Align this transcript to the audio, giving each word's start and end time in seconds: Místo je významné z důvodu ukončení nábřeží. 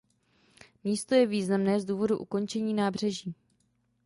Místo 0.83 1.15
je 1.15 1.27
významné 1.27 1.79
z 1.79 1.85
důvodu 1.85 2.17
ukončení 2.17 2.73
nábřeží. 2.73 3.35